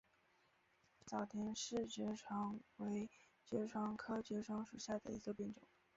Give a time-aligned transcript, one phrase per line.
[1.05, 3.07] 早田氏爵床为
[3.45, 5.61] 爵床科爵床属下的一个变种。